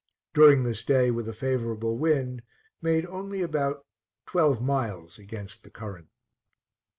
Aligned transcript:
During 0.33 0.63
this 0.63 0.83
day, 0.83 1.11
with 1.11 1.29
a 1.29 1.31
favorable 1.31 1.95
wind, 1.95 2.41
made 2.81 3.05
only 3.05 3.43
about 3.43 3.85
twelve 4.25 4.59
miles 4.59 5.19
against 5.19 5.61
the 5.63 5.69
current. 5.69 6.07